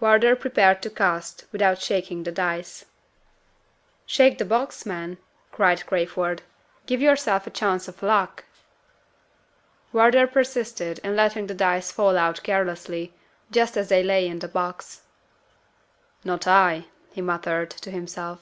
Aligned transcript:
Wardour 0.00 0.34
prepared 0.36 0.80
to 0.80 0.88
cast, 0.88 1.44
without 1.52 1.78
shaking 1.78 2.22
the 2.22 2.32
dice. 2.32 2.86
"Shake 4.06 4.38
the 4.38 4.44
box, 4.46 4.86
man!" 4.86 5.18
cried 5.52 5.84
Crayford. 5.84 6.40
"Give 6.86 7.02
yourself 7.02 7.46
a 7.46 7.50
chance 7.50 7.86
of 7.86 8.02
luck!" 8.02 8.46
Wardour 9.92 10.26
persisted 10.28 11.00
in 11.04 11.14
letting 11.16 11.48
the 11.48 11.54
dice 11.54 11.92
fall 11.92 12.16
out 12.16 12.42
carelessly, 12.42 13.12
just 13.50 13.76
as 13.76 13.90
they 13.90 14.02
lay 14.02 14.26
in 14.26 14.38
the 14.38 14.48
box. 14.48 15.02
"Not 16.24 16.46
I!" 16.46 16.86
he 17.12 17.20
muttered 17.20 17.68
to 17.72 17.90
himself. 17.90 18.40